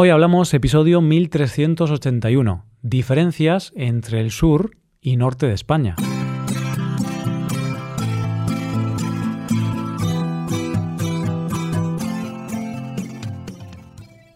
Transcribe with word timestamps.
Hoy 0.00 0.10
hablamos 0.10 0.54
episodio 0.54 1.00
1381, 1.00 2.64
diferencias 2.82 3.72
entre 3.74 4.20
el 4.20 4.30
sur 4.30 4.76
y 5.00 5.16
norte 5.16 5.48
de 5.48 5.54
España. 5.54 5.96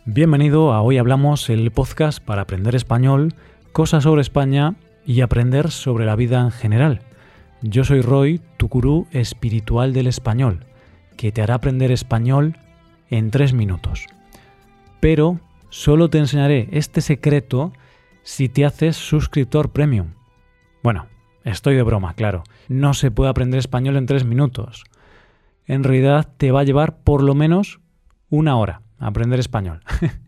Bienvenido 0.04 0.72
a 0.72 0.82
Hoy 0.82 0.98
Hablamos, 0.98 1.48
el 1.48 1.70
podcast 1.70 2.20
para 2.20 2.42
aprender 2.42 2.74
español, 2.74 3.36
cosas 3.70 4.02
sobre 4.02 4.22
España 4.22 4.74
y 5.06 5.20
aprender 5.20 5.70
sobre 5.70 6.06
la 6.06 6.16
vida 6.16 6.40
en 6.40 6.50
general. 6.50 7.02
Yo 7.60 7.84
soy 7.84 8.00
Roy, 8.00 8.40
tu 8.56 8.66
gurú 8.66 9.06
espiritual 9.12 9.92
del 9.92 10.08
español, 10.08 10.66
que 11.16 11.30
te 11.30 11.40
hará 11.40 11.54
aprender 11.54 11.92
español 11.92 12.58
en 13.10 13.30
tres 13.30 13.52
minutos. 13.52 14.06
Pero 14.98 15.38
solo 15.72 16.10
te 16.10 16.18
enseñaré 16.18 16.68
este 16.70 17.00
secreto 17.00 17.72
si 18.22 18.50
te 18.50 18.66
haces 18.66 18.94
suscriptor 18.94 19.72
premium. 19.72 20.12
Bueno, 20.82 21.06
estoy 21.44 21.74
de 21.74 21.82
broma, 21.82 22.12
claro. 22.12 22.44
No 22.68 22.92
se 22.92 23.10
puede 23.10 23.30
aprender 23.30 23.58
español 23.58 23.96
en 23.96 24.04
tres 24.04 24.26
minutos. 24.26 24.84
En 25.66 25.82
realidad 25.82 26.28
te 26.36 26.52
va 26.52 26.60
a 26.60 26.64
llevar 26.64 26.98
por 26.98 27.22
lo 27.22 27.34
menos 27.34 27.80
una 28.28 28.56
hora 28.56 28.82
aprender 28.98 29.40
español. 29.40 29.80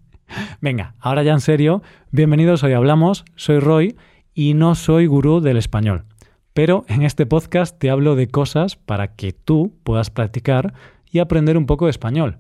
Venga, 0.63 0.95
ahora 0.99 1.23
ya 1.23 1.35
en 1.35 1.41
serio, 1.41 1.83
bienvenidos, 2.11 2.63
hoy 2.63 2.73
hablamos, 2.73 3.27
soy 3.37 3.59
Roy 3.59 3.97
y 4.33 4.55
no 4.55 4.75
soy 4.75 5.07
gurú 5.07 5.41
del 5.41 5.59
español. 5.59 6.07
Pero 6.55 6.87
en 6.89 7.03
este 7.03 7.27
podcast 7.27 7.79
te 7.79 7.91
hablo 7.91 8.17
de 8.17 8.29
cosas 8.29 8.77
para 8.77 9.15
que 9.15 9.35
tú 9.35 9.77
puedas 9.85 10.09
practicar 10.09 10.73
y 11.11 11.19
aprender 11.19 11.59
un 11.59 11.67
poco 11.67 11.85
de 11.85 11.91
español. 11.91 12.39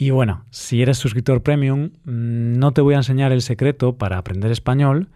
Y 0.00 0.10
bueno, 0.10 0.44
si 0.52 0.80
eres 0.80 0.96
suscriptor 0.96 1.42
premium, 1.42 1.90
mm, 2.04 2.56
no 2.56 2.72
te 2.72 2.82
voy 2.82 2.94
a 2.94 2.98
enseñar 2.98 3.32
el 3.32 3.42
secreto 3.42 3.98
para 3.98 4.16
aprender 4.16 4.52
español, 4.52 5.08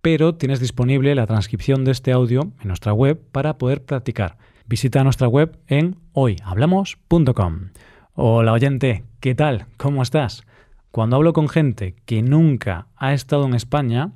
pero 0.00 0.36
tienes 0.36 0.60
disponible 0.60 1.16
la 1.16 1.26
transcripción 1.26 1.84
de 1.84 1.90
este 1.90 2.12
audio 2.12 2.52
en 2.60 2.68
nuestra 2.68 2.92
web 2.92 3.20
para 3.32 3.58
poder 3.58 3.84
practicar. 3.84 4.38
Visita 4.64 5.02
nuestra 5.02 5.26
web 5.26 5.58
en 5.66 5.96
hoyhablamos.com. 6.12 7.70
Hola 8.14 8.52
oyente, 8.52 9.02
¿qué 9.18 9.34
tal? 9.34 9.66
¿Cómo 9.76 10.04
estás? 10.04 10.44
Cuando 10.92 11.16
hablo 11.16 11.32
con 11.32 11.48
gente 11.48 11.96
que 12.06 12.22
nunca 12.22 12.86
ha 12.94 13.14
estado 13.14 13.44
en 13.46 13.54
España 13.54 14.12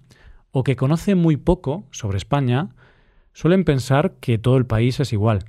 o 0.53 0.63
que 0.63 0.77
conoce 0.77 1.17
muy 1.17 1.37
poco 1.37 1.85
sobre 1.91 2.19
España, 2.19 2.69
suelen 3.33 3.65
pensar 3.65 4.15
que 4.21 4.39
todo 4.39 4.57
el 4.57 4.67
país 4.67 5.01
es 5.01 5.13
igual 5.13 5.47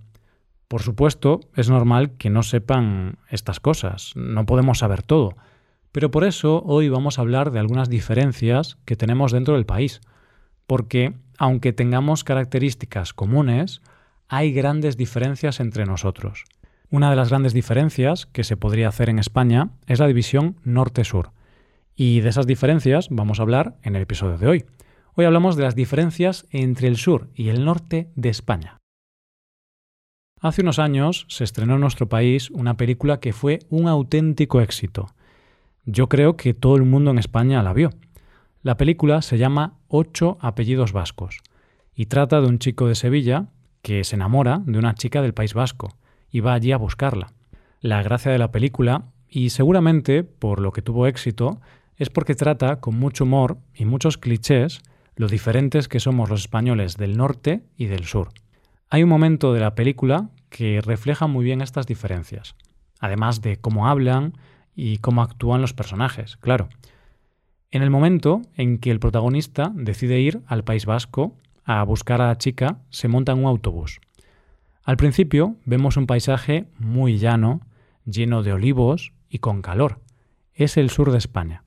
por 0.67 0.81
supuesto, 0.81 1.39
es 1.55 1.69
normal 1.69 2.11
que 2.17 2.29
no 2.29 2.43
sepan 2.43 3.17
estas 3.29 3.59
cosas, 3.59 4.11
no 4.15 4.45
podemos 4.45 4.79
saber 4.79 5.01
todo, 5.01 5.35
pero 5.91 6.11
por 6.11 6.23
eso 6.25 6.61
hoy 6.65 6.89
vamos 6.89 7.17
a 7.17 7.21
hablar 7.21 7.51
de 7.51 7.59
algunas 7.59 7.89
diferencias 7.89 8.77
que 8.85 8.95
tenemos 8.95 9.31
dentro 9.31 9.53
del 9.55 9.65
país, 9.65 10.01
porque 10.65 11.13
aunque 11.37 11.73
tengamos 11.73 12.23
características 12.23 13.13
comunes, 13.13 13.81
hay 14.27 14.51
grandes 14.51 14.97
diferencias 14.97 15.59
entre 15.59 15.85
nosotros. 15.85 16.43
Una 16.89 17.09
de 17.09 17.15
las 17.15 17.29
grandes 17.29 17.53
diferencias 17.53 18.25
que 18.25 18.43
se 18.43 18.57
podría 18.57 18.89
hacer 18.89 19.09
en 19.09 19.19
España 19.19 19.71
es 19.87 19.99
la 19.99 20.07
división 20.07 20.57
norte-sur, 20.63 21.31
y 21.95 22.19
de 22.19 22.29
esas 22.29 22.45
diferencias 22.45 23.07
vamos 23.09 23.39
a 23.39 23.43
hablar 23.43 23.77
en 23.83 23.95
el 23.95 24.03
episodio 24.03 24.37
de 24.37 24.47
hoy. 24.47 24.65
Hoy 25.15 25.25
hablamos 25.25 25.55
de 25.55 25.63
las 25.63 25.75
diferencias 25.75 26.45
entre 26.51 26.87
el 26.87 26.97
sur 26.97 27.29
y 27.33 27.49
el 27.49 27.65
norte 27.65 28.11
de 28.15 28.29
España. 28.29 28.77
Hace 30.39 30.61
unos 30.61 30.77
años 30.77 31.25
se 31.29 31.43
estrenó 31.43 31.75
en 31.75 31.81
nuestro 31.81 32.07
país 32.07 32.51
una 32.51 32.77
película 32.77 33.19
que 33.19 33.33
fue 33.33 33.59
un 33.69 33.87
auténtico 33.87 34.61
éxito. 34.61 35.07
Yo 35.85 36.09
creo 36.09 36.37
que 36.37 36.53
todo 36.53 36.75
el 36.75 36.83
mundo 36.83 37.09
en 37.09 37.17
España 37.17 37.63
la 37.63 37.73
vio. 37.73 37.89
La 38.61 38.77
película 38.77 39.23
se 39.23 39.39
llama 39.39 39.79
Ocho 39.87 40.37
apellidos 40.39 40.91
vascos 40.91 41.39
y 41.95 42.05
trata 42.05 42.39
de 42.39 42.47
un 42.47 42.59
chico 42.59 42.87
de 42.87 42.93
Sevilla 42.93 43.47
que 43.81 44.03
se 44.03 44.15
enamora 44.15 44.61
de 44.63 44.77
una 44.77 44.93
chica 44.93 45.23
del 45.23 45.33
País 45.33 45.55
Vasco 45.55 45.97
y 46.29 46.41
va 46.41 46.53
allí 46.53 46.71
a 46.71 46.77
buscarla. 46.77 47.33
La 47.81 48.03
gracia 48.03 48.31
de 48.31 48.37
la 48.37 48.51
película, 48.51 49.05
y 49.29 49.49
seguramente 49.49 50.23
por 50.23 50.59
lo 50.59 50.71
que 50.71 50.83
tuvo 50.83 51.07
éxito, 51.07 51.61
es 51.95 52.11
porque 52.11 52.35
trata 52.35 52.79
con 52.79 52.99
mucho 52.99 53.23
humor 53.23 53.57
y 53.73 53.85
muchos 53.85 54.17
clichés 54.19 54.81
lo 55.15 55.27
diferentes 55.27 55.87
que 55.87 55.99
somos 55.99 56.29
los 56.29 56.41
españoles 56.41 56.95
del 56.97 57.17
norte 57.17 57.63
y 57.75 57.85
del 57.85 58.05
sur. 58.05 58.29
Hay 58.89 59.03
un 59.03 59.09
momento 59.09 59.53
de 59.53 59.59
la 59.59 59.75
película 59.75 60.29
que 60.49 60.79
refleja 60.79 61.27
muy 61.27 61.43
bien 61.43 61.61
estas 61.61 61.87
diferencias, 61.87 62.55
además 62.99 63.41
de 63.41 63.57
cómo 63.57 63.87
hablan 63.87 64.37
y 64.75 64.99
cómo 64.99 65.21
actúan 65.21 65.59
los 65.59 65.73
personajes, 65.73 66.37
claro. 66.37 66.69
En 67.69 67.81
el 67.81 67.89
momento 67.89 68.43
en 68.55 68.77
que 68.77 68.91
el 68.91 69.01
protagonista 69.01 69.73
decide 69.75 70.21
ir 70.21 70.41
al 70.47 70.63
País 70.63 70.85
Vasco 70.85 71.35
a 71.65 71.83
buscar 71.83 72.21
a 72.21 72.27
la 72.27 72.37
chica, 72.37 72.79
se 72.89 73.09
monta 73.09 73.33
en 73.33 73.39
un 73.39 73.47
autobús. 73.47 73.99
Al 74.83 74.95
principio 74.95 75.57
vemos 75.65 75.97
un 75.97 76.07
paisaje 76.07 76.67
muy 76.79 77.17
llano, 77.17 77.59
lleno 78.05 78.41
de 78.41 78.53
olivos 78.53 79.11
y 79.27 79.39
con 79.39 79.61
calor. 79.61 79.99
Es 80.53 80.77
el 80.77 80.89
sur 80.89 81.11
de 81.11 81.17
España. 81.17 81.65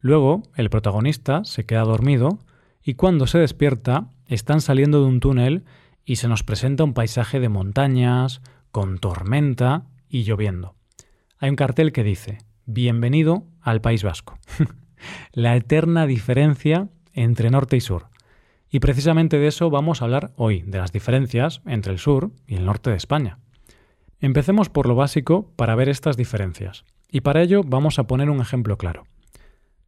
Luego, 0.00 0.42
el 0.56 0.70
protagonista 0.70 1.44
se 1.44 1.66
queda 1.66 1.82
dormido 1.82 2.40
y 2.82 2.94
cuando 2.94 3.28
se 3.28 3.38
despierta 3.38 4.08
están 4.26 4.60
saliendo 4.60 5.02
de 5.02 5.06
un 5.06 5.20
túnel 5.20 5.64
y 6.08 6.16
se 6.16 6.26
nos 6.26 6.42
presenta 6.42 6.84
un 6.84 6.94
paisaje 6.94 7.38
de 7.38 7.50
montañas, 7.50 8.40
con 8.70 8.96
tormenta 8.96 9.84
y 10.08 10.22
lloviendo. 10.22 10.74
Hay 11.36 11.50
un 11.50 11.56
cartel 11.56 11.92
que 11.92 12.02
dice, 12.02 12.38
Bienvenido 12.64 13.44
al 13.60 13.82
País 13.82 14.04
Vasco. 14.04 14.38
la 15.32 15.54
eterna 15.54 16.06
diferencia 16.06 16.88
entre 17.12 17.50
norte 17.50 17.76
y 17.76 17.82
sur. 17.82 18.08
Y 18.70 18.80
precisamente 18.80 19.38
de 19.38 19.48
eso 19.48 19.68
vamos 19.68 20.00
a 20.00 20.06
hablar 20.06 20.32
hoy, 20.36 20.62
de 20.62 20.78
las 20.78 20.92
diferencias 20.92 21.60
entre 21.66 21.92
el 21.92 21.98
sur 21.98 22.30
y 22.46 22.54
el 22.54 22.64
norte 22.64 22.88
de 22.88 22.96
España. 22.96 23.38
Empecemos 24.18 24.70
por 24.70 24.88
lo 24.88 24.94
básico 24.94 25.52
para 25.56 25.74
ver 25.74 25.90
estas 25.90 26.16
diferencias. 26.16 26.86
Y 27.10 27.20
para 27.20 27.42
ello 27.42 27.60
vamos 27.66 27.98
a 27.98 28.06
poner 28.06 28.30
un 28.30 28.40
ejemplo 28.40 28.78
claro. 28.78 29.04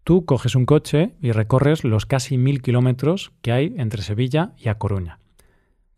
Tú 0.05 0.27
coges 0.27 0.55
un 0.55 0.67
coche 0.67 1.15
y 1.23 1.33
recorres 1.33 1.83
los 1.83 2.05
casi 2.05 2.37
mil 2.37 2.61
kilómetros 2.61 3.33
que 3.41 3.53
hay 3.53 3.75
entre 3.79 4.03
Sevilla 4.03 4.53
y 4.59 4.69
A 4.69 4.75
Coruña. 4.75 5.20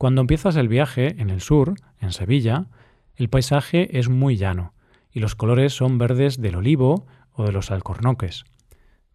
Cuando 0.02 0.20
empiezas 0.20 0.56
el 0.56 0.66
viaje 0.66 1.14
en 1.22 1.30
el 1.30 1.40
sur, 1.40 1.76
en 2.00 2.10
Sevilla, 2.10 2.66
el 3.14 3.28
paisaje 3.28 4.00
es 4.00 4.08
muy 4.08 4.36
llano 4.36 4.74
y 5.12 5.20
los 5.20 5.36
colores 5.36 5.74
son 5.74 5.96
verdes 5.96 6.40
del 6.40 6.56
olivo 6.56 7.06
o 7.30 7.44
de 7.44 7.52
los 7.52 7.70
alcornoques. 7.70 8.42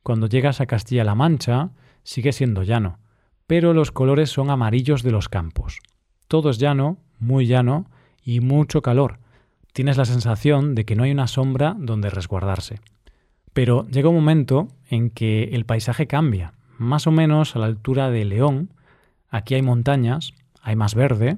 Cuando 0.02 0.28
llegas 0.28 0.62
a 0.62 0.66
Castilla-La 0.66 1.14
Mancha, 1.14 1.72
sigue 2.04 2.32
siendo 2.32 2.64
llano, 2.64 3.00
pero 3.48 3.74
los 3.74 3.92
colores 3.92 4.30
son 4.30 4.50
amarillos 4.50 5.04
de 5.04 5.12
los 5.12 5.28
campos. 5.28 5.80
Todo 6.30 6.52
es 6.52 6.58
llano, 6.58 7.00
muy 7.20 7.48
llano 7.48 7.92
y 8.24 8.40
mucho 8.40 8.82
calor. 8.82 9.20
Tienes 9.74 9.98
la 9.98 10.06
sensación 10.06 10.74
de 10.74 10.86
que 10.86 10.96
no 10.96 11.04
hay 11.04 11.12
una 11.12 11.28
sombra 11.28 11.76
donde 11.78 12.10
resguardarse. 12.10 12.80
Pero 13.52 13.86
llega 13.90 14.08
un 14.08 14.16
momento 14.16 14.70
en 14.90 15.10
que 15.10 15.50
el 15.52 15.66
paisaje 15.66 16.08
cambia, 16.08 16.54
más 16.78 17.08
o 17.08 17.12
menos 17.12 17.58
a 17.58 17.60
la 17.60 17.66
altura 17.66 18.10
de 18.10 18.24
León. 18.24 18.72
Aquí 19.28 19.54
hay 19.54 19.62
montañas 19.62 20.34
hay 20.68 20.76
más 20.76 20.96
verde 20.96 21.38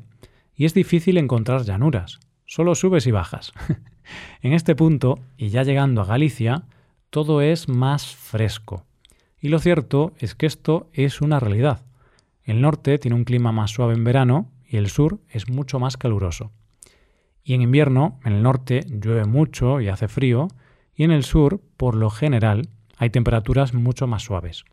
y 0.55 0.65
es 0.65 0.73
difícil 0.73 1.19
encontrar 1.19 1.61
llanuras, 1.61 2.19
solo 2.47 2.73
subes 2.73 3.05
y 3.05 3.11
bajas. 3.11 3.53
en 4.41 4.53
este 4.53 4.75
punto, 4.75 5.19
y 5.37 5.49
ya 5.49 5.61
llegando 5.61 6.01
a 6.01 6.05
Galicia, 6.05 6.63
todo 7.11 7.41
es 7.41 7.69
más 7.69 8.07
fresco. 8.07 8.85
Y 9.39 9.49
lo 9.49 9.59
cierto 9.59 10.13
es 10.17 10.33
que 10.33 10.47
esto 10.47 10.89
es 10.93 11.21
una 11.21 11.39
realidad. 11.39 11.85
El 12.43 12.59
norte 12.61 12.97
tiene 12.97 13.15
un 13.15 13.23
clima 13.23 13.51
más 13.51 13.69
suave 13.69 13.93
en 13.93 14.03
verano 14.03 14.49
y 14.67 14.77
el 14.77 14.89
sur 14.89 15.19
es 15.29 15.47
mucho 15.47 15.79
más 15.79 15.95
caluroso. 15.95 16.51
Y 17.43 17.53
en 17.53 17.61
invierno, 17.61 18.19
en 18.25 18.33
el 18.33 18.41
norte 18.41 18.79
llueve 18.89 19.25
mucho 19.25 19.79
y 19.79 19.89
hace 19.89 20.07
frío, 20.07 20.47
y 20.95 21.03
en 21.03 21.11
el 21.11 21.23
sur, 21.23 21.61
por 21.77 21.93
lo 21.93 22.09
general, 22.09 22.69
hay 22.97 23.11
temperaturas 23.11 23.75
mucho 23.75 24.07
más 24.07 24.23
suaves. 24.23 24.65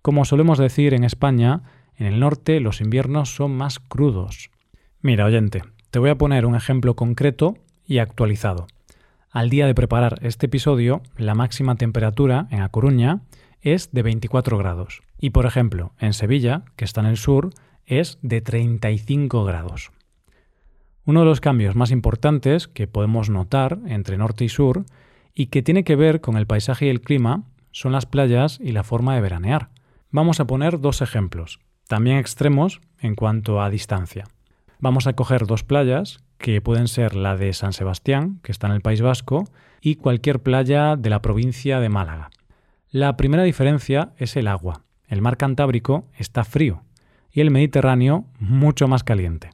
Como 0.00 0.24
solemos 0.24 0.56
decir 0.58 0.94
en 0.94 1.04
España, 1.04 1.62
en 1.96 2.06
el 2.06 2.20
norte 2.20 2.60
los 2.60 2.80
inviernos 2.80 3.34
son 3.34 3.56
más 3.56 3.78
crudos. 3.78 4.50
Mira, 5.00 5.24
oyente, 5.24 5.62
te 5.90 5.98
voy 5.98 6.10
a 6.10 6.18
poner 6.18 6.46
un 6.46 6.54
ejemplo 6.54 6.94
concreto 6.94 7.56
y 7.86 7.98
actualizado. 7.98 8.66
Al 9.30 9.50
día 9.50 9.66
de 9.66 9.74
preparar 9.74 10.18
este 10.22 10.46
episodio, 10.46 11.02
la 11.16 11.34
máxima 11.34 11.74
temperatura 11.76 12.48
en 12.50 12.60
A 12.60 12.68
Coruña 12.68 13.22
es 13.60 13.92
de 13.92 14.02
24 14.02 14.58
grados. 14.58 15.02
Y 15.18 15.30
por 15.30 15.46
ejemplo, 15.46 15.92
en 15.98 16.12
Sevilla, 16.12 16.64
que 16.76 16.84
está 16.84 17.00
en 17.00 17.06
el 17.06 17.16
sur, 17.16 17.50
es 17.86 18.18
de 18.22 18.40
35 18.40 19.44
grados. 19.44 19.90
Uno 21.04 21.20
de 21.20 21.26
los 21.26 21.40
cambios 21.40 21.74
más 21.74 21.90
importantes 21.90 22.68
que 22.68 22.86
podemos 22.86 23.28
notar 23.28 23.78
entre 23.86 24.18
norte 24.18 24.44
y 24.44 24.48
sur 24.48 24.84
y 25.34 25.46
que 25.46 25.62
tiene 25.62 25.84
que 25.84 25.96
ver 25.96 26.20
con 26.20 26.36
el 26.36 26.46
paisaje 26.46 26.86
y 26.86 26.90
el 26.90 27.00
clima 27.00 27.44
son 27.70 27.92
las 27.92 28.06
playas 28.06 28.58
y 28.60 28.72
la 28.72 28.84
forma 28.84 29.14
de 29.14 29.20
veranear. 29.20 29.70
Vamos 30.10 30.40
a 30.40 30.46
poner 30.46 30.80
dos 30.80 31.00
ejemplos 31.00 31.58
también 31.92 32.16
extremos 32.16 32.80
en 33.00 33.14
cuanto 33.14 33.60
a 33.60 33.68
distancia. 33.68 34.24
Vamos 34.78 35.06
a 35.06 35.12
coger 35.12 35.46
dos 35.46 35.62
playas, 35.62 36.24
que 36.38 36.62
pueden 36.62 36.88
ser 36.88 37.14
la 37.14 37.36
de 37.36 37.52
San 37.52 37.74
Sebastián, 37.74 38.40
que 38.42 38.50
está 38.50 38.66
en 38.66 38.72
el 38.72 38.80
País 38.80 39.02
Vasco, 39.02 39.44
y 39.82 39.96
cualquier 39.96 40.40
playa 40.40 40.96
de 40.96 41.10
la 41.10 41.20
provincia 41.20 41.80
de 41.80 41.90
Málaga. 41.90 42.30
La 42.88 43.18
primera 43.18 43.42
diferencia 43.42 44.14
es 44.16 44.36
el 44.36 44.48
agua. 44.48 44.84
El 45.06 45.20
mar 45.20 45.36
Cantábrico 45.36 46.08
está 46.16 46.44
frío 46.44 46.82
y 47.30 47.42
el 47.42 47.50
Mediterráneo 47.50 48.24
mucho 48.38 48.88
más 48.88 49.04
caliente. 49.04 49.50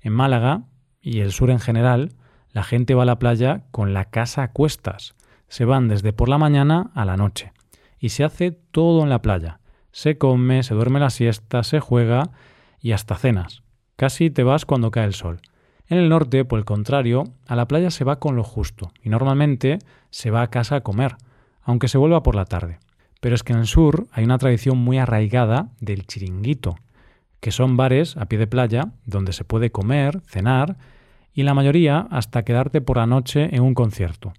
En 0.00 0.14
Málaga 0.14 0.62
y 1.02 1.20
el 1.20 1.32
sur 1.32 1.50
en 1.50 1.60
general, 1.60 2.14
la 2.50 2.62
gente 2.62 2.94
va 2.94 3.02
a 3.02 3.12
la 3.12 3.18
playa 3.18 3.64
con 3.72 3.92
la 3.92 4.06
casa 4.06 4.42
a 4.42 4.52
cuestas. 4.52 5.16
Se 5.48 5.66
van 5.66 5.88
desde 5.88 6.14
por 6.14 6.30
la 6.30 6.38
mañana 6.38 6.92
a 6.94 7.04
la 7.04 7.18
noche. 7.18 7.52
Y 7.98 8.08
se 8.08 8.24
hace 8.24 8.52
todo 8.52 9.02
en 9.02 9.10
la 9.10 9.20
playa. 9.20 9.60
Se 9.94 10.18
come, 10.18 10.64
se 10.64 10.74
duerme 10.74 10.98
la 10.98 11.08
siesta, 11.08 11.62
se 11.62 11.78
juega 11.78 12.32
y 12.80 12.90
hasta 12.90 13.14
cenas. 13.14 13.62
Casi 13.94 14.28
te 14.28 14.42
vas 14.42 14.66
cuando 14.66 14.90
cae 14.90 15.04
el 15.04 15.14
sol. 15.14 15.40
En 15.86 15.98
el 15.98 16.08
norte, 16.08 16.44
por 16.44 16.58
el 16.58 16.64
contrario, 16.64 17.22
a 17.46 17.54
la 17.54 17.68
playa 17.68 17.92
se 17.92 18.02
va 18.02 18.18
con 18.18 18.34
lo 18.34 18.42
justo 18.42 18.90
y 19.04 19.08
normalmente 19.08 19.78
se 20.10 20.32
va 20.32 20.42
a 20.42 20.50
casa 20.50 20.74
a 20.74 20.80
comer, 20.80 21.14
aunque 21.62 21.86
se 21.86 21.96
vuelva 21.96 22.24
por 22.24 22.34
la 22.34 22.44
tarde. 22.44 22.80
Pero 23.20 23.36
es 23.36 23.44
que 23.44 23.52
en 23.52 23.60
el 23.60 23.68
sur 23.68 24.08
hay 24.10 24.24
una 24.24 24.36
tradición 24.38 24.78
muy 24.78 24.98
arraigada 24.98 25.68
del 25.78 26.08
chiringuito, 26.08 26.74
que 27.38 27.52
son 27.52 27.76
bares 27.76 28.16
a 28.16 28.26
pie 28.26 28.40
de 28.40 28.48
playa 28.48 28.90
donde 29.06 29.32
se 29.32 29.44
puede 29.44 29.70
comer, 29.70 30.22
cenar 30.26 30.76
y 31.32 31.44
la 31.44 31.54
mayoría 31.54 32.08
hasta 32.10 32.42
quedarte 32.42 32.80
por 32.80 32.96
la 32.96 33.06
noche 33.06 33.54
en 33.54 33.62
un 33.62 33.74
concierto. 33.74 34.32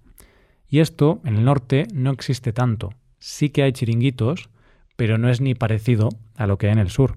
Y 0.68 0.80
esto 0.80 1.22
en 1.24 1.36
el 1.36 1.46
norte 1.46 1.86
no 1.94 2.10
existe 2.10 2.52
tanto. 2.52 2.90
Sí 3.18 3.48
que 3.48 3.62
hay 3.62 3.72
chiringuitos, 3.72 4.50
pero 4.96 5.18
no 5.18 5.28
es 5.28 5.40
ni 5.40 5.54
parecido 5.54 6.08
a 6.36 6.46
lo 6.46 6.58
que 6.58 6.66
hay 6.66 6.72
en 6.72 6.78
el 6.78 6.90
sur. 6.90 7.14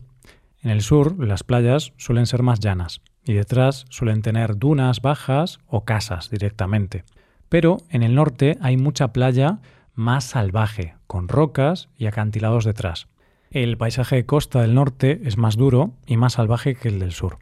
En 0.62 0.72
el 0.72 0.82
sur 0.82 1.26
las 1.26 1.44
playas 1.44 1.94
suelen 1.98 2.26
ser 2.26 2.44
más 2.44 2.60
llanas 2.60 3.02
y 3.26 3.34
detrás 3.34 3.86
suelen 3.90 4.22
tener 4.22 4.58
dunas 4.58 5.02
bajas 5.02 5.60
o 5.68 5.86
casas 5.86 6.30
directamente. 6.30 7.04
Pero 7.48 7.78
en 7.90 8.04
el 8.04 8.16
norte 8.16 8.58
hay 8.62 8.78
mucha 8.78 9.14
playa 9.14 9.60
más 9.96 10.24
salvaje, 10.24 10.96
con 11.08 11.28
rocas 11.28 11.90
y 11.98 12.06
acantilados 12.06 12.66
detrás. 12.66 13.08
El 13.52 13.78
paisaje 13.78 14.18
de 14.18 14.26
costa 14.26 14.62
del 14.62 14.76
norte 14.76 15.22
es 15.24 15.38
más 15.38 15.58
duro 15.58 15.94
y 16.06 16.18
más 16.18 16.34
salvaje 16.34 16.76
que 16.76 16.90
el 16.90 17.00
del 17.00 17.12
sur. 17.12 17.40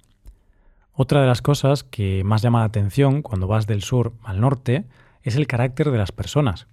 Otra 0.93 1.21
de 1.21 1.27
las 1.27 1.41
cosas 1.41 1.83
que 1.83 2.23
más 2.23 2.41
llama 2.41 2.59
la 2.59 2.65
atención 2.65 3.21
cuando 3.21 3.47
vas 3.47 3.67
del 3.67 3.83
sur 3.83 4.13
al 4.23 4.39
norte 4.39 4.85
es 5.21 5.35
el 5.35 5.45
carácter 5.45 5.91
de 5.91 5.97
las 5.97 6.11
personas. 6.11 6.67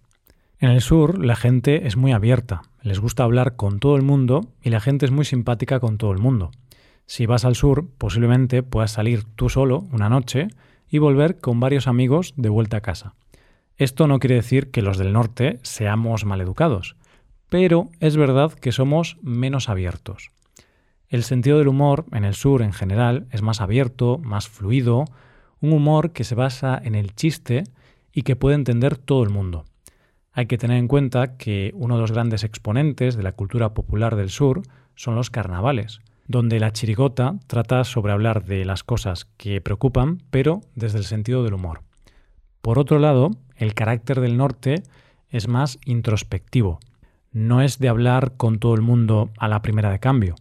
En 0.60 0.70
el 0.70 0.80
sur 0.80 1.24
la 1.24 1.36
gente 1.36 1.86
es 1.86 1.96
muy 1.96 2.12
abierta, 2.12 2.62
les 2.82 3.00
gusta 3.00 3.24
hablar 3.24 3.56
con 3.56 3.80
todo 3.80 3.96
el 3.96 4.02
mundo 4.02 4.52
y 4.62 4.70
la 4.70 4.80
gente 4.80 5.04
es 5.04 5.10
muy 5.10 5.24
simpática 5.24 5.80
con 5.80 5.98
todo 5.98 6.12
el 6.12 6.18
mundo. 6.18 6.52
Si 7.06 7.26
vas 7.26 7.44
al 7.44 7.56
sur, 7.56 7.88
posiblemente 7.98 8.62
puedas 8.62 8.92
salir 8.92 9.24
tú 9.24 9.48
solo 9.48 9.86
una 9.90 10.08
noche 10.08 10.48
y 10.88 10.98
volver 10.98 11.40
con 11.40 11.60
varios 11.60 11.88
amigos 11.88 12.34
de 12.36 12.48
vuelta 12.48 12.78
a 12.78 12.82
casa. 12.82 13.14
Esto 13.76 14.06
no 14.06 14.20
quiere 14.20 14.36
decir 14.36 14.70
que 14.70 14.82
los 14.82 14.96
del 14.96 15.12
norte 15.12 15.58
seamos 15.62 16.24
maleducados, 16.24 16.96
pero 17.48 17.90
es 17.98 18.16
verdad 18.16 18.52
que 18.52 18.70
somos 18.70 19.18
menos 19.22 19.68
abiertos. 19.68 20.30
El 21.08 21.24
sentido 21.24 21.58
del 21.58 21.68
humor 21.68 22.06
en 22.12 22.24
el 22.24 22.34
sur 22.34 22.62
en 22.62 22.72
general 22.72 23.26
es 23.32 23.42
más 23.42 23.60
abierto, 23.60 24.18
más 24.18 24.48
fluido, 24.48 25.04
un 25.60 25.72
humor 25.72 26.12
que 26.12 26.24
se 26.24 26.36
basa 26.36 26.80
en 26.82 26.94
el 26.94 27.14
chiste 27.14 27.64
y 28.12 28.22
que 28.22 28.36
puede 28.36 28.54
entender 28.54 28.96
todo 28.96 29.24
el 29.24 29.30
mundo. 29.30 29.64
Hay 30.36 30.46
que 30.46 30.58
tener 30.58 30.78
en 30.78 30.88
cuenta 30.88 31.36
que 31.36 31.70
uno 31.74 31.94
de 31.94 32.00
los 32.00 32.10
grandes 32.10 32.42
exponentes 32.42 33.16
de 33.16 33.22
la 33.22 33.32
cultura 33.32 33.72
popular 33.72 34.16
del 34.16 34.30
sur 34.30 34.62
son 34.96 35.14
los 35.14 35.30
carnavales, 35.30 36.00
donde 36.26 36.58
la 36.58 36.72
chirigota 36.72 37.36
trata 37.46 37.84
sobre 37.84 38.12
hablar 38.12 38.44
de 38.44 38.64
las 38.64 38.82
cosas 38.82 39.26
que 39.36 39.60
preocupan, 39.60 40.22
pero 40.30 40.60
desde 40.74 40.98
el 40.98 41.04
sentido 41.04 41.44
del 41.44 41.54
humor. 41.54 41.82
Por 42.62 42.80
otro 42.80 42.98
lado, 42.98 43.30
el 43.56 43.74
carácter 43.74 44.20
del 44.20 44.36
norte 44.36 44.82
es 45.28 45.46
más 45.46 45.78
introspectivo. 45.84 46.80
No 47.30 47.62
es 47.62 47.78
de 47.78 47.88
hablar 47.88 48.36
con 48.36 48.58
todo 48.58 48.74
el 48.74 48.82
mundo 48.82 49.30
a 49.38 49.46
la 49.46 49.62
primera 49.62 49.92
de 49.92 50.00
cambio. 50.00 50.34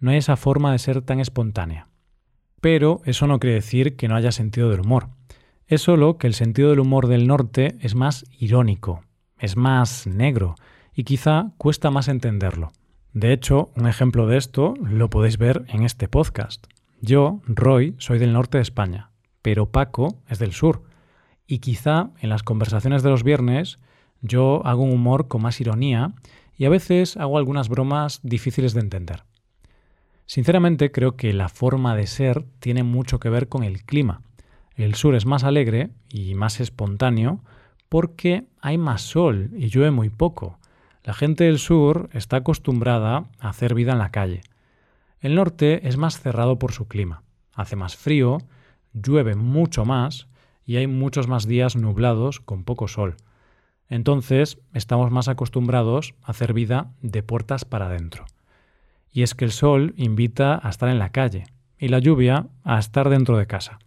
No 0.00 0.10
hay 0.10 0.16
esa 0.16 0.36
forma 0.36 0.72
de 0.72 0.78
ser 0.80 1.00
tan 1.02 1.20
espontánea. 1.20 1.86
Pero 2.60 3.02
eso 3.04 3.28
no 3.28 3.38
quiere 3.38 3.54
decir 3.54 3.94
que 3.94 4.08
no 4.08 4.16
haya 4.16 4.32
sentido 4.32 4.68
del 4.68 4.80
humor. 4.80 5.10
Es 5.68 5.82
solo 5.82 6.18
que 6.18 6.26
el 6.26 6.34
sentido 6.34 6.70
del 6.70 6.80
humor 6.80 7.06
del 7.06 7.28
norte 7.28 7.76
es 7.80 7.94
más 7.94 8.24
irónico, 8.38 9.02
es 9.38 9.56
más 9.56 10.06
negro 10.06 10.54
y 10.94 11.04
quizá 11.04 11.52
cuesta 11.58 11.90
más 11.90 12.08
entenderlo. 12.08 12.72
De 13.12 13.32
hecho, 13.32 13.70
un 13.76 13.86
ejemplo 13.86 14.26
de 14.26 14.36
esto 14.36 14.74
lo 14.80 15.10
podéis 15.10 15.38
ver 15.38 15.64
en 15.68 15.82
este 15.82 16.08
podcast. 16.08 16.66
Yo, 17.00 17.40
Roy, 17.46 17.94
soy 17.98 18.18
del 18.18 18.32
norte 18.32 18.58
de 18.58 18.62
España, 18.62 19.10
pero 19.42 19.70
Paco 19.70 20.20
es 20.28 20.38
del 20.38 20.52
sur 20.52 20.82
y 21.46 21.58
quizá 21.60 22.10
en 22.20 22.28
las 22.28 22.42
conversaciones 22.42 23.02
de 23.02 23.10
los 23.10 23.24
viernes 23.24 23.78
yo 24.20 24.64
hago 24.66 24.82
un 24.82 24.92
humor 24.92 25.28
con 25.28 25.42
más 25.42 25.60
ironía 25.60 26.12
y 26.56 26.64
a 26.64 26.68
veces 26.68 27.16
hago 27.16 27.38
algunas 27.38 27.68
bromas 27.68 28.20
difíciles 28.22 28.74
de 28.74 28.80
entender. 28.80 29.24
Sinceramente 30.26 30.92
creo 30.92 31.16
que 31.16 31.32
la 31.32 31.48
forma 31.48 31.96
de 31.96 32.06
ser 32.06 32.44
tiene 32.58 32.82
mucho 32.82 33.18
que 33.18 33.30
ver 33.30 33.48
con 33.48 33.64
el 33.64 33.84
clima. 33.84 34.22
El 34.76 34.94
sur 34.94 35.14
es 35.14 35.24
más 35.24 35.42
alegre 35.44 35.90
y 36.10 36.34
más 36.34 36.60
espontáneo 36.60 37.40
porque 37.88 38.46
hay 38.60 38.78
más 38.78 39.02
sol 39.02 39.50
y 39.54 39.68
llueve 39.68 39.90
muy 39.90 40.10
poco. 40.10 40.58
La 41.04 41.14
gente 41.14 41.44
del 41.44 41.58
sur 41.58 42.10
está 42.12 42.38
acostumbrada 42.38 43.24
a 43.38 43.48
hacer 43.48 43.74
vida 43.74 43.92
en 43.92 43.98
la 43.98 44.10
calle. 44.10 44.42
El 45.20 45.34
norte 45.34 45.88
es 45.88 45.96
más 45.96 46.20
cerrado 46.20 46.58
por 46.58 46.72
su 46.72 46.86
clima. 46.86 47.22
Hace 47.54 47.76
más 47.76 47.96
frío, 47.96 48.38
llueve 48.92 49.34
mucho 49.34 49.84
más 49.84 50.28
y 50.64 50.76
hay 50.76 50.86
muchos 50.86 51.28
más 51.28 51.46
días 51.46 51.76
nublados 51.76 52.40
con 52.40 52.62
poco 52.64 52.88
sol. 52.88 53.16
Entonces 53.88 54.58
estamos 54.74 55.10
más 55.10 55.28
acostumbrados 55.28 56.14
a 56.22 56.32
hacer 56.32 56.52
vida 56.52 56.92
de 57.00 57.22
puertas 57.22 57.64
para 57.64 57.86
adentro. 57.86 58.26
Y 59.10 59.22
es 59.22 59.34
que 59.34 59.46
el 59.46 59.50
sol 59.50 59.94
invita 59.96 60.60
a 60.62 60.68
estar 60.68 60.88
en 60.90 60.98
la 60.98 61.10
calle 61.10 61.46
y 61.78 61.88
la 61.88 61.98
lluvia 61.98 62.48
a 62.64 62.78
estar 62.78 63.08
dentro 63.08 63.38
de 63.38 63.46
casa. 63.46 63.78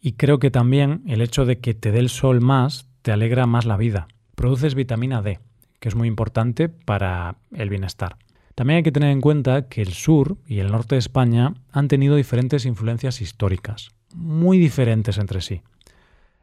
Y 0.00 0.12
creo 0.12 0.38
que 0.38 0.52
también 0.52 1.02
el 1.06 1.20
hecho 1.20 1.44
de 1.44 1.58
que 1.58 1.74
te 1.74 1.90
dé 1.90 1.98
el 1.98 2.08
sol 2.08 2.40
más 2.40 2.87
te 3.08 3.12
alegra 3.12 3.46
más 3.46 3.64
la 3.64 3.78
vida. 3.78 4.06
Produces 4.34 4.74
vitamina 4.74 5.22
D, 5.22 5.40
que 5.80 5.88
es 5.88 5.94
muy 5.94 6.08
importante 6.08 6.68
para 6.68 7.36
el 7.52 7.70
bienestar. 7.70 8.18
También 8.54 8.76
hay 8.76 8.82
que 8.82 8.92
tener 8.92 9.08
en 9.08 9.22
cuenta 9.22 9.66
que 9.66 9.80
el 9.80 9.94
sur 9.94 10.36
y 10.46 10.58
el 10.58 10.70
norte 10.70 10.96
de 10.96 10.98
España 10.98 11.54
han 11.72 11.88
tenido 11.88 12.16
diferentes 12.16 12.66
influencias 12.66 13.22
históricas, 13.22 13.92
muy 14.14 14.58
diferentes 14.58 15.16
entre 15.16 15.40
sí. 15.40 15.62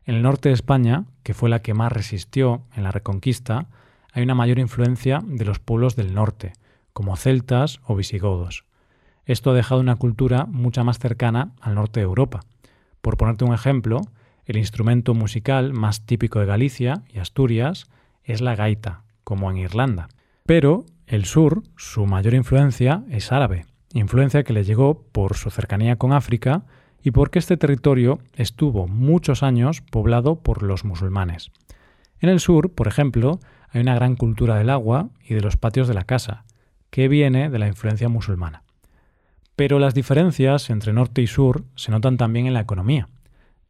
En 0.06 0.16
el 0.16 0.24
norte 0.24 0.50
de 0.50 0.56
España, 0.56 1.06
que 1.22 1.36
fue 1.36 1.50
la 1.52 1.62
que 1.62 1.76
más 1.76 1.92
resistió 1.92 2.64
en 2.76 2.82
la 2.82 2.90
Reconquista, 2.90 3.68
hay 4.12 4.24
una 4.24 4.34
mayor 4.34 4.58
influencia 4.58 5.22
de 5.24 5.46
los 5.46 5.60
pueblos 5.60 5.96
del 5.96 6.16
norte, 6.16 6.54
como 6.94 7.16
celtas 7.16 7.80
o 7.86 7.96
visigodos. 7.96 8.66
Esto 9.28 9.52
ha 9.52 9.54
dejado 9.54 9.82
una 9.82 9.98
cultura 9.98 10.48
mucha 10.48 10.84
más 10.84 10.98
cercana 10.98 11.52
al 11.62 11.76
norte 11.76 12.00
de 12.00 12.06
Europa. 12.06 12.40
Por 13.02 13.18
ponerte 13.18 13.46
un 13.46 13.54
ejemplo, 13.54 14.02
el 14.46 14.58
instrumento 14.58 15.14
musical 15.14 15.74
más 15.74 16.06
típico 16.06 16.40
de 16.40 16.46
Galicia 16.46 17.04
y 17.14 17.20
Asturias 17.20 17.88
es 18.24 18.42
la 18.42 18.56
gaita, 18.56 19.04
como 19.24 19.50
en 19.50 19.58
Irlanda. 19.58 20.08
Pero 20.46 20.86
el 21.08 21.26
sur, 21.26 21.64
su 21.76 22.06
mayor 22.06 22.34
influencia 22.34 23.04
es 23.10 23.32
árabe, 23.32 23.66
influencia 23.94 24.44
que 24.44 24.54
le 24.54 24.64
llegó 24.64 25.04
por 25.12 25.36
su 25.36 25.50
cercanía 25.50 25.96
con 25.96 26.14
África 26.14 26.66
y 27.02 27.12
porque 27.12 27.40
este 27.40 27.58
territorio 27.58 28.20
estuvo 28.36 28.88
muchos 28.88 29.44
años 29.44 29.82
poblado 29.82 30.40
por 30.42 30.64
los 30.64 30.86
musulmanes. 30.86 31.52
En 32.20 32.30
el 32.30 32.40
sur, 32.40 32.72
por 32.72 32.88
ejemplo, 32.88 33.40
hay 33.70 33.82
una 33.82 33.96
gran 33.96 34.16
cultura 34.16 34.56
del 34.56 34.70
agua 34.70 35.10
y 35.24 35.34
de 35.34 35.42
los 35.42 35.58
patios 35.58 35.88
de 35.88 35.94
la 35.94 36.06
casa, 36.06 36.46
que 36.90 37.08
viene 37.08 37.50
de 37.50 37.60
la 37.60 37.68
influencia 37.68 38.10
musulmana. 38.10 38.64
Pero 39.56 39.80
las 39.80 39.94
diferencias 39.94 40.70
entre 40.70 40.94
norte 40.94 41.22
y 41.22 41.28
sur 41.28 41.66
se 41.76 41.92
notan 41.92 42.18
también 42.18 42.48
en 42.48 42.54
la 42.54 42.62
economía. 42.62 43.10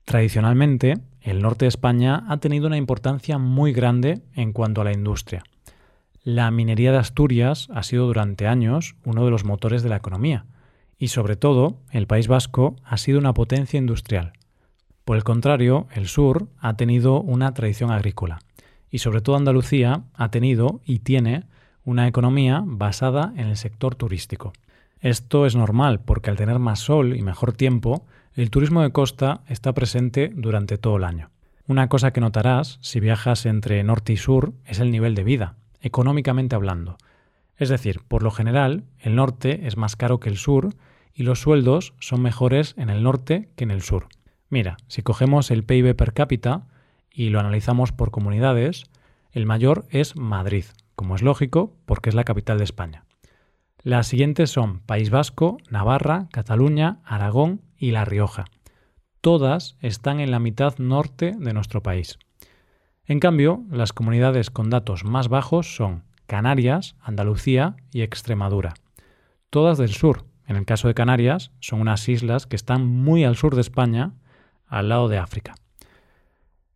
Tradicionalmente, 0.05 0.99
el 1.21 1.41
norte 1.41 1.65
de 1.65 1.69
España 1.69 2.23
ha 2.29 2.37
tenido 2.37 2.67
una 2.67 2.77
importancia 2.77 3.37
muy 3.37 3.73
grande 3.73 4.21
en 4.35 4.53
cuanto 4.53 4.81
a 4.81 4.83
la 4.83 4.93
industria. 4.93 5.43
La 6.23 6.49
minería 6.51 6.91
de 6.91 6.99
Asturias 6.99 7.67
ha 7.73 7.83
sido 7.83 8.05
durante 8.05 8.47
años 8.47 8.95
uno 9.03 9.25
de 9.25 9.31
los 9.31 9.43
motores 9.45 9.83
de 9.83 9.89
la 9.89 9.97
economía, 9.97 10.45
y 10.97 11.09
sobre 11.09 11.35
todo 11.35 11.81
el 11.91 12.07
País 12.07 12.27
Vasco 12.27 12.75
ha 12.83 12.97
sido 12.97 13.19
una 13.19 13.33
potencia 13.33 13.77
industrial. 13.77 14.33
Por 15.03 15.17
el 15.17 15.23
contrario, 15.23 15.87
el 15.93 16.07
sur 16.07 16.47
ha 16.59 16.75
tenido 16.77 17.21
una 17.21 17.53
tradición 17.53 17.91
agrícola 17.91 18.39
y 18.89 18.99
sobre 18.99 19.21
todo 19.21 19.35
Andalucía 19.35 20.03
ha 20.13 20.31
tenido 20.31 20.81
y 20.85 20.99
tiene 20.99 21.43
una 21.83 22.07
economía 22.07 22.63
basada 22.65 23.33
en 23.35 23.47
el 23.47 23.57
sector 23.57 23.95
turístico. 23.95 24.53
Esto 25.01 25.45
es 25.45 25.55
normal 25.55 25.99
porque 25.99 26.29
al 26.29 26.37
tener 26.37 26.59
más 26.59 26.79
sol 26.79 27.15
y 27.15 27.21
mejor 27.21 27.53
tiempo, 27.53 28.05
el 28.35 28.49
turismo 28.49 28.81
de 28.81 28.91
costa 28.91 29.41
está 29.47 29.73
presente 29.73 30.31
durante 30.35 30.77
todo 30.77 30.97
el 30.97 31.05
año. 31.05 31.29
Una 31.67 31.87
cosa 31.87 32.11
que 32.11 32.21
notarás 32.21 32.77
si 32.81 32.99
viajas 32.99 33.45
entre 33.45 33.83
norte 33.83 34.13
y 34.13 34.17
sur 34.17 34.53
es 34.65 34.79
el 34.79 34.91
nivel 34.91 35.15
de 35.15 35.23
vida, 35.23 35.55
económicamente 35.81 36.55
hablando, 36.55 36.97
es 37.57 37.69
decir, 37.69 38.01
por 38.07 38.23
lo 38.23 38.31
general, 38.31 38.83
el 38.99 39.15
norte 39.15 39.67
es 39.67 39.77
más 39.77 39.95
caro 39.95 40.19
que 40.19 40.29
el 40.29 40.37
sur 40.37 40.75
y 41.13 41.23
los 41.23 41.39
sueldos 41.39 41.93
son 41.99 42.21
mejores 42.21 42.75
en 42.77 42.89
el 42.89 43.03
norte 43.03 43.49
que 43.55 43.63
en 43.63 43.71
el 43.71 43.81
sur. 43.81 44.07
Mira, 44.49 44.77
si 44.87 45.01
cogemos 45.01 45.49
el 45.51 45.63
PIB 45.63 45.95
per 45.95 46.13
cápita 46.13 46.67
y 47.09 47.29
lo 47.29 47.39
analizamos 47.39 47.93
por 47.93 48.11
comunidades, 48.11 48.83
el 49.31 49.45
mayor 49.45 49.85
es 49.89 50.17
Madrid, 50.17 50.65
como 50.95 51.15
es 51.15 51.21
lógico, 51.21 51.73
porque 51.85 52.09
es 52.09 52.15
la 52.15 52.25
capital 52.25 52.57
de 52.57 52.65
España. 52.65 53.05
Las 53.81 54.07
siguientes 54.07 54.49
son 54.49 54.79
País 54.81 55.09
Vasco, 55.09 55.57
Navarra, 55.69 56.27
Cataluña, 56.31 56.99
Aragón 57.05 57.61
y 57.77 57.91
La 57.91 58.05
Rioja. 58.05 58.45
Todas 59.21 59.77
están 59.81 60.19
en 60.19 60.31
la 60.31 60.39
mitad 60.39 60.77
norte 60.77 61.33
de 61.37 61.53
nuestro 61.53 61.81
país. 61.81 62.19
En 63.05 63.19
cambio, 63.19 63.63
las 63.69 63.93
comunidades 63.93 64.49
con 64.49 64.69
datos 64.69 65.03
más 65.03 65.27
bajos 65.29 65.75
son 65.75 66.03
Canarias, 66.27 66.95
Andalucía 67.01 67.75
y 67.91 68.01
Extremadura. 68.01 68.73
Todas 69.49 69.77
del 69.77 69.93
sur. 69.93 70.25
En 70.47 70.55
el 70.55 70.65
caso 70.65 70.87
de 70.87 70.93
Canarias, 70.93 71.51
son 71.59 71.81
unas 71.81 72.07
islas 72.07 72.45
que 72.45 72.55
están 72.55 72.85
muy 72.85 73.23
al 73.23 73.35
sur 73.35 73.55
de 73.55 73.61
España, 73.61 74.13
al 74.67 74.89
lado 74.89 75.07
de 75.07 75.17
África. 75.17 75.55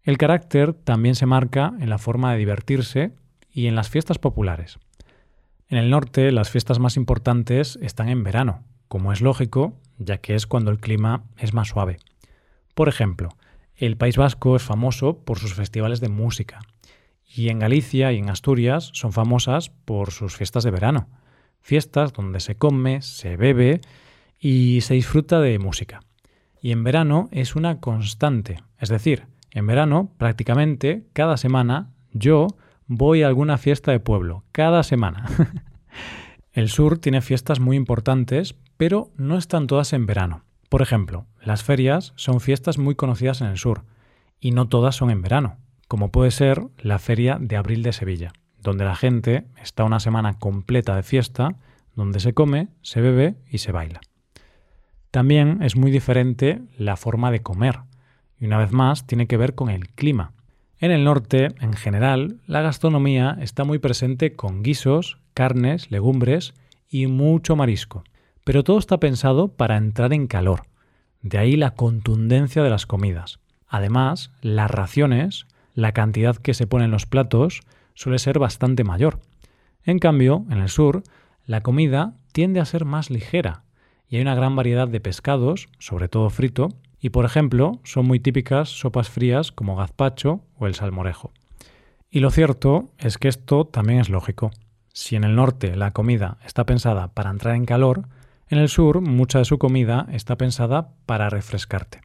El 0.02 0.18
carácter 0.18 0.74
también 0.74 1.16
se 1.16 1.26
marca 1.26 1.74
en 1.80 1.90
la 1.90 1.98
forma 1.98 2.32
de 2.32 2.40
divertirse 2.40 3.14
y 3.52 3.68
en 3.68 3.76
las 3.76 3.90
fiestas 3.90 4.18
populares. 4.18 4.80
En 5.68 5.78
el 5.78 5.90
norte, 5.92 6.32
las 6.32 6.50
fiestas 6.50 6.80
más 6.80 6.98
importantes 6.98 7.78
están 7.82 8.10
en 8.10 8.24
verano, 8.24 8.64
como 8.90 9.14
es 9.14 9.22
lógico, 9.22 9.80
ya 9.98 10.18
que 10.18 10.36
es 10.36 10.46
cuando 10.46 10.72
el 10.72 10.80
clima 10.80 11.24
es 11.38 11.54
más 11.54 11.70
suave. 11.70 12.00
Por 12.74 12.90
ejemplo, 12.90 13.30
el 13.76 13.96
País 13.96 14.18
Vasco 14.18 14.58
es 14.58 14.64
famoso 14.64 15.20
por 15.20 15.40
sus 15.40 15.54
festivales 15.54 16.02
de 16.02 16.10
música, 16.10 16.60
y 17.26 17.50
en 17.50 17.60
Galicia 17.60 18.12
y 18.12 18.18
en 18.18 18.30
Asturias 18.30 18.90
son 18.94 19.14
famosas 19.14 19.70
por 19.70 20.12
sus 20.12 20.36
fiestas 20.36 20.64
de 20.64 20.72
verano, 20.72 21.08
fiestas 21.62 22.12
donde 22.12 22.40
se 22.40 22.56
come, 22.56 23.02
se 23.02 23.38
bebe 23.38 23.82
y 24.40 24.82
se 24.82 24.96
disfruta 24.96 25.40
de 25.40 25.60
música. 25.60 26.02
Y 26.62 26.72
en 26.72 26.84
verano 26.84 27.30
es 27.32 27.56
una 27.56 27.80
constante, 27.80 28.64
es 28.80 28.90
decir, 28.90 29.28
en 29.52 29.68
verano 29.68 30.12
prácticamente 30.18 31.06
cada 31.14 31.38
semana 31.38 31.92
yo 32.12 32.48
voy 32.88 33.22
a 33.22 33.28
alguna 33.28 33.58
fiesta 33.58 33.92
de 33.92 34.00
pueblo, 34.00 34.44
cada 34.52 34.84
semana. 34.84 35.26
el 36.54 36.70
sur 36.70 36.98
tiene 36.98 37.22
fiestas 37.22 37.60
muy 37.60 37.78
importantes, 37.78 38.56
pero 38.80 39.12
no 39.16 39.38
están 39.38 39.68
todas 39.68 39.94
en 39.94 40.08
verano. 40.08 40.42
Por 40.70 40.82
ejemplo, 40.82 41.28
las 41.44 41.62
ferias 41.62 42.14
son 42.16 42.40
fiestas 42.40 42.80
muy 42.80 42.96
conocidas 42.96 43.42
en 43.42 43.48
el 43.48 43.60
sur, 43.60 43.84
y 44.40 44.50
no 44.50 44.68
todas 44.68 44.96
son 44.96 45.12
en 45.12 45.22
verano 45.22 45.58
como 45.90 46.12
puede 46.12 46.30
ser 46.30 46.62
la 46.78 47.00
Feria 47.00 47.40
de 47.42 47.58
Abril 47.58 47.82
de 47.82 47.94
Sevilla, 47.94 48.32
donde 48.62 48.86
la 48.86 48.96
gente 48.96 49.46
está 49.60 49.84
una 49.84 50.00
semana 50.00 50.38
completa 50.38 50.96
de 50.96 51.02
fiesta, 51.02 51.56
donde 51.96 52.20
se 52.20 52.36
come, 52.36 52.68
se 52.84 53.02
bebe 53.02 53.38
y 53.50 53.58
se 53.58 53.72
baila. 53.72 54.00
También 55.10 55.64
es 55.64 55.76
muy 55.76 55.90
diferente 55.90 56.62
la 56.78 56.96
forma 56.96 57.32
de 57.32 57.42
comer, 57.42 57.80
y 58.40 58.46
una 58.46 58.60
vez 58.60 58.72
más 58.72 59.08
tiene 59.08 59.26
que 59.26 59.36
ver 59.36 59.56
con 59.56 59.72
el 59.72 59.90
clima. 59.90 60.34
En 60.78 60.92
el 60.92 61.04
norte, 61.04 61.48
en 61.60 61.74
general, 61.74 62.40
la 62.46 62.62
gastronomía 62.62 63.36
está 63.42 63.64
muy 63.64 63.80
presente 63.80 64.36
con 64.36 64.62
guisos, 64.62 65.18
carnes, 65.34 65.90
legumbres 65.90 66.54
y 66.88 67.08
mucho 67.08 67.56
marisco. 67.56 68.04
Pero 68.50 68.64
todo 68.64 68.80
está 68.80 69.00
pensado 69.00 69.50
para 69.50 69.78
entrar 69.78 70.12
en 70.12 70.26
calor. 70.26 70.64
De 71.22 71.38
ahí 71.38 71.56
la 71.56 71.76
contundencia 71.76 72.64
de 72.64 72.72
las 72.72 72.88
comidas. 72.88 73.40
Además, 73.68 74.32
las 74.42 74.72
raciones 74.72 75.46
la 75.76 75.92
cantidad 75.92 76.36
que 76.36 76.56
se 76.56 76.66
pone 76.66 76.86
en 76.86 76.90
los 76.90 77.06
platos 77.06 77.62
suele 77.94 78.18
ser 78.18 78.40
bastante 78.40 78.84
mayor. 78.84 79.20
En 79.84 80.00
cambio, 80.00 80.48
en 80.50 80.58
el 80.58 80.70
sur, 80.70 81.04
la 81.46 81.62
comida 81.62 82.16
tiende 82.32 82.60
a 82.60 82.66
ser 82.66 82.86
más 82.86 83.12
ligera 83.12 83.66
y 84.08 84.16
hay 84.16 84.24
una 84.24 84.34
gran 84.34 84.56
variedad 84.56 84.88
de 84.88 85.00
pescados, 85.00 85.70
sobre 85.78 86.10
todo 86.10 86.32
frito, 86.32 86.70
y 87.00 87.10
por 87.10 87.26
ejemplo, 87.26 87.78
son 87.84 88.08
muy 88.08 88.20
típicas 88.20 88.70
sopas 88.70 89.10
frías 89.10 89.52
como 89.52 89.76
gazpacho 89.76 90.42
o 90.58 90.66
el 90.66 90.74
salmorejo. 90.74 91.34
Y 92.10 92.20
lo 92.20 92.32
cierto 92.32 92.90
es 92.98 93.20
que 93.20 93.28
esto 93.28 93.66
también 93.66 94.00
es 94.00 94.10
lógico. 94.10 94.50
Si 94.92 95.16
en 95.16 95.24
el 95.24 95.36
norte 95.36 95.76
la 95.76 95.92
comida 95.92 96.40
está 96.44 96.66
pensada 96.66 97.10
para 97.10 97.30
entrar 97.30 97.54
en 97.54 97.66
calor, 97.66 98.08
en 98.50 98.58
el 98.58 98.70
sur 98.70 99.02
mucha 99.02 99.40
de 99.40 99.46
su 99.46 99.58
comida 99.58 100.08
está 100.12 100.38
pensada 100.38 100.90
para 101.06 101.30
refrescarte. 101.30 102.02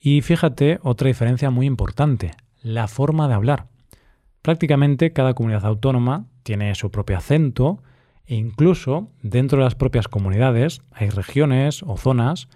Y 0.00 0.20
fíjate 0.20 0.78
otra 0.82 1.08
diferencia 1.08 1.50
muy 1.50 1.66
importante 1.66 2.32
la 2.62 2.88
forma 2.88 3.28
de 3.28 3.34
hablar. 3.34 3.66
Prácticamente 4.42 5.12
cada 5.12 5.34
comunidad 5.34 5.66
autónoma 5.66 6.26
tiene 6.42 6.74
su 6.74 6.90
propio 6.90 7.16
acento 7.16 7.82
e 8.26 8.34
incluso 8.34 9.10
dentro 9.22 9.58
de 9.58 9.64
las 9.64 9.74
propias 9.74 10.08
comunidades 10.08 10.82
hay 10.92 11.08
regiones 11.08 11.82
o 11.82 11.96
zonas 11.96 12.48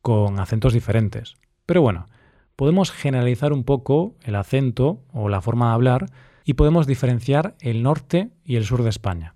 con 0.00 0.40
acentos 0.40 0.72
diferentes. 0.72 1.34
Pero 1.66 1.82
bueno, 1.82 2.08
podemos 2.56 2.92
generalizar 2.92 3.52
un 3.52 3.64
poco 3.64 4.16
el 4.22 4.36
acento 4.36 5.02
o 5.12 5.28
la 5.28 5.40
forma 5.40 5.68
de 5.68 5.74
hablar 5.74 6.06
y 6.44 6.54
podemos 6.54 6.86
diferenciar 6.86 7.56
el 7.60 7.82
norte 7.82 8.30
y 8.44 8.56
el 8.56 8.64
sur 8.64 8.82
de 8.82 8.90
España. 8.90 9.34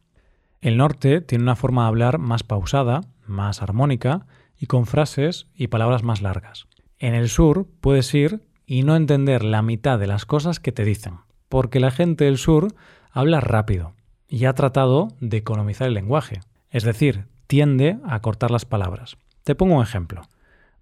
El 0.62 0.76
norte 0.76 1.20
tiene 1.20 1.42
una 1.42 1.56
forma 1.56 1.82
de 1.82 1.88
hablar 1.88 2.18
más 2.18 2.44
pausada, 2.44 3.00
más 3.26 3.62
armónica 3.62 4.26
y 4.56 4.66
con 4.66 4.86
frases 4.86 5.48
y 5.56 5.66
palabras 5.66 6.04
más 6.04 6.22
largas. 6.22 6.68
En 7.00 7.16
el 7.16 7.28
sur 7.28 7.66
puedes 7.80 8.14
ir 8.14 8.46
y 8.64 8.84
no 8.84 8.94
entender 8.94 9.42
la 9.42 9.60
mitad 9.60 9.98
de 9.98 10.06
las 10.06 10.24
cosas 10.24 10.60
que 10.60 10.70
te 10.70 10.84
dicen, 10.84 11.18
porque 11.48 11.80
la 11.80 11.90
gente 11.90 12.26
del 12.26 12.38
sur 12.38 12.68
habla 13.10 13.40
rápido 13.40 13.94
y 14.28 14.44
ha 14.44 14.54
tratado 14.54 15.08
de 15.20 15.38
economizar 15.38 15.88
el 15.88 15.94
lenguaje, 15.94 16.38
es 16.70 16.84
decir, 16.84 17.26
tiende 17.48 17.98
a 18.06 18.20
cortar 18.20 18.52
las 18.52 18.64
palabras. 18.64 19.16
Te 19.42 19.56
pongo 19.56 19.74
un 19.74 19.82
ejemplo. 19.82 20.22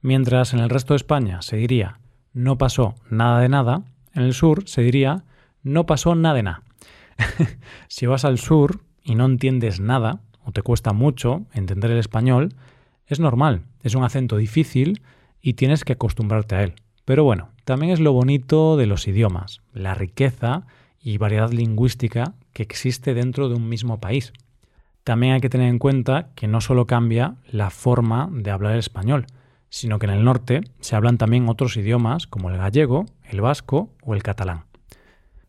Mientras 0.03 0.53
en 0.53 0.61
el 0.61 0.69
resto 0.69 0.93
de 0.93 0.99
España 0.99 1.41
se 1.41 1.57
diría 1.57 2.01
no 2.35 2.59
pasó 2.59 2.97
nada 3.09 3.41
de 3.41 3.49
nada, 3.49 3.83
en 4.13 4.25
el 4.25 4.35
sur 4.35 4.69
se 4.69 4.83
diría 4.83 5.25
no 5.63 5.87
pasó 5.87 6.15
nada 6.15 6.35
de 6.35 6.43
nada. 6.43 6.63
si 7.89 8.05
vas 8.05 8.27
al 8.27 8.37
sur 8.37 8.83
y 9.03 9.15
no 9.15 9.27
entiendes 9.27 9.81
nada, 9.81 10.21
o 10.45 10.53
te 10.53 10.63
cuesta 10.63 10.93
mucho 10.93 11.47
entender 11.53 11.91
el 11.91 11.99
español, 11.99 12.55
es 13.07 13.21
normal, 13.21 13.65
es 13.83 13.95
un 13.95 14.05
acento 14.05 14.37
difícil 14.37 15.03
y 15.41 15.55
tienes 15.55 15.85
que 15.85 15.95
acostumbrarte 15.95 16.55
a 16.55 16.63
él. 16.63 16.75
Pero 17.05 17.25
bueno, 17.25 17.51
también 17.65 17.93
es 17.93 18.01
lo 18.01 18.13
bonito 18.13 18.77
de 18.77 18.87
los 18.87 19.09
idiomas, 19.09 19.63
la 19.73 19.95
riqueza 19.95 20.67
y 21.01 21.19
variedad 21.19 21.51
lingüística 21.51 22.35
que 22.53 22.63
existe 22.63 23.15
dentro 23.15 23.49
de 23.49 23.55
un 23.55 23.69
mismo 23.69 24.01
país. 24.01 24.33
También 25.03 25.33
hay 25.35 25.41
que 25.41 25.49
tener 25.49 25.69
en 25.69 25.79
cuenta 25.79 26.31
que 26.35 26.47
no 26.47 26.61
solo 26.61 26.87
cambia 26.87 27.37
la 27.51 27.71
forma 27.71 28.29
de 28.33 28.51
hablar 28.51 28.73
el 28.73 28.79
español, 28.79 29.27
sino 29.71 29.99
que 29.99 30.07
en 30.07 30.13
el 30.13 30.25
norte 30.25 30.61
se 30.81 30.95
hablan 30.95 31.17
también 31.17 31.49
otros 31.49 31.77
idiomas 31.77 32.27
como 32.27 32.51
el 32.51 32.59
gallego, 32.59 33.07
el 33.25 33.41
vasco 33.41 33.91
o 34.03 34.15
el 34.15 34.23
catalán. 34.23 34.65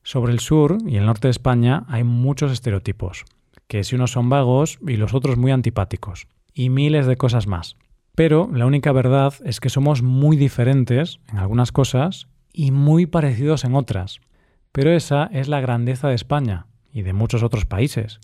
Sobre 0.03 0.31
el 0.31 0.39
sur 0.39 0.77
y 0.87 0.97
el 0.97 1.05
norte 1.05 1.27
de 1.27 1.31
España 1.31 1.83
hay 1.87 2.03
muchos 2.03 2.51
estereotipos, 2.51 3.25
que 3.71 3.85
si 3.85 3.95
unos 3.95 4.11
son 4.11 4.27
vagos 4.27 4.79
y 4.85 4.97
los 4.97 5.13
otros 5.13 5.37
muy 5.37 5.49
antipáticos, 5.49 6.27
y 6.53 6.69
miles 6.69 7.05
de 7.05 7.15
cosas 7.15 7.47
más. 7.47 7.77
Pero 8.15 8.49
la 8.51 8.65
única 8.65 8.91
verdad 8.91 9.33
es 9.45 9.61
que 9.61 9.69
somos 9.69 10.01
muy 10.01 10.35
diferentes 10.35 11.21
en 11.29 11.37
algunas 11.37 11.71
cosas 11.71 12.27
y 12.51 12.71
muy 12.71 13.05
parecidos 13.05 13.63
en 13.63 13.75
otras. 13.75 14.19
Pero 14.73 14.91
esa 14.91 15.29
es 15.31 15.47
la 15.47 15.61
grandeza 15.61 16.09
de 16.09 16.15
España 16.15 16.67
y 16.91 17.03
de 17.03 17.13
muchos 17.13 17.43
otros 17.43 17.63
países, 17.63 18.19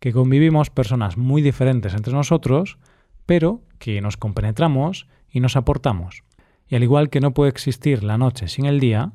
que 0.00 0.12
convivimos 0.12 0.68
personas 0.68 1.16
muy 1.16 1.40
diferentes 1.40 1.94
entre 1.94 2.12
nosotros, 2.12 2.76
pero 3.24 3.62
que 3.78 4.02
nos 4.02 4.18
compenetramos 4.18 5.06
y 5.30 5.40
nos 5.40 5.56
aportamos. 5.56 6.24
Y 6.68 6.74
al 6.74 6.82
igual 6.82 7.08
que 7.08 7.20
no 7.20 7.32
puede 7.32 7.48
existir 7.48 8.04
la 8.04 8.18
noche 8.18 8.48
sin 8.48 8.66
el 8.66 8.80
día, 8.80 9.14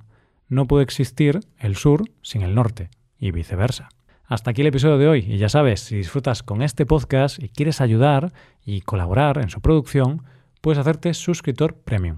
no 0.50 0.66
puede 0.66 0.84
existir 0.84 1.42
el 1.60 1.76
sur 1.76 2.06
sin 2.24 2.42
el 2.42 2.56
norte, 2.56 2.90
y 3.20 3.30
viceversa. 3.30 3.90
Hasta 4.28 4.50
aquí 4.50 4.62
el 4.62 4.68
episodio 4.68 4.98
de 4.98 5.08
hoy 5.08 5.20
y 5.28 5.38
ya 5.38 5.50
sabes, 5.50 5.82
si 5.82 5.96
disfrutas 5.96 6.42
con 6.42 6.64
este 6.64 6.88
podcast 6.88 7.42
y 7.42 7.50
quieres 7.50 7.80
ayudar 7.80 8.34
y 8.66 8.82
colaborar 8.82 9.38
en 9.38 9.50
su 9.50 9.62
producción, 9.62 10.24
puedes 10.62 10.80
hacerte 10.80 11.14
suscriptor 11.14 11.76
premium. 11.76 12.18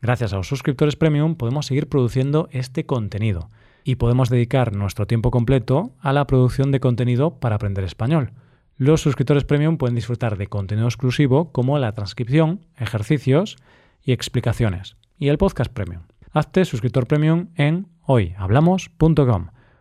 Gracias 0.00 0.32
a 0.32 0.36
los 0.36 0.46
suscriptores 0.46 0.94
premium 0.94 1.34
podemos 1.34 1.66
seguir 1.66 1.88
produciendo 1.88 2.48
este 2.52 2.86
contenido 2.86 3.50
y 3.82 3.96
podemos 3.96 4.28
dedicar 4.28 4.76
nuestro 4.76 5.08
tiempo 5.08 5.32
completo 5.32 5.90
a 6.00 6.12
la 6.12 6.24
producción 6.28 6.70
de 6.70 6.78
contenido 6.78 7.40
para 7.40 7.56
aprender 7.56 7.82
español. 7.82 8.30
Los 8.76 9.00
suscriptores 9.00 9.42
premium 9.42 9.76
pueden 9.76 9.96
disfrutar 9.96 10.38
de 10.38 10.46
contenido 10.46 10.86
exclusivo 10.86 11.50
como 11.50 11.80
la 11.80 11.92
transcripción, 11.92 12.64
ejercicios 12.76 13.56
y 14.04 14.12
explicaciones, 14.12 14.96
y 15.18 15.28
el 15.28 15.36
podcast 15.36 15.72
premium. 15.72 16.02
Hazte 16.32 16.64
suscriptor 16.64 17.08
premium 17.08 17.48
en 17.56 17.88
hoyhablamos.com. 18.02 19.48